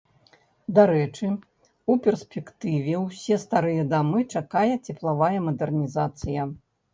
[0.77, 1.27] Дарэчы,
[1.93, 6.49] у перспектыве ўсе старыя дамы чакае цеплавая мадэрнізацыя.